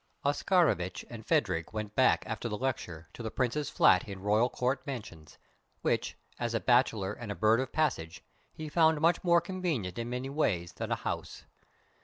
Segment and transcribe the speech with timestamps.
[0.25, 4.81] Oscarovitch and Phadrig went back after the lecture to the Prince's flat in Royal Court
[4.87, 5.37] Mansions,
[5.83, 10.09] which, as a bachelor and a bird of passage, he found much more convenient in
[10.09, 11.45] many ways than a house.